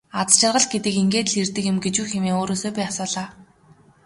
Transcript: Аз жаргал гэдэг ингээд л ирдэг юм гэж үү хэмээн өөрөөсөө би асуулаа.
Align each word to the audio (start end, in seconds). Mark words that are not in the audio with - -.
Аз 0.19 0.29
жаргал 0.39 0.65
гэдэг 0.73 0.95
ингээд 1.01 1.27
л 1.29 1.37
ирдэг 1.41 1.63
юм 1.71 1.77
гэж 1.83 1.95
үү 2.01 2.07
хэмээн 2.11 2.37
өөрөөсөө 2.39 2.71
би 2.75 2.81
асуулаа. 2.89 3.27